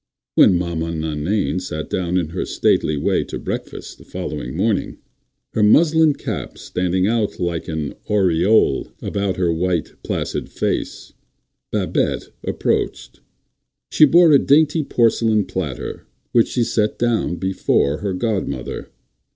[0.33, 4.97] When Maman Nainaine sat down in her stately way to breakfast, the following morning,
[5.53, 7.05] her muslin cap standing
[7.37, 11.13] like an aureole about her white, placid face,
[11.71, 13.19] Babette approached.
[13.91, 18.89] She bore a dainty porcelain platter, which she set down before her godmother.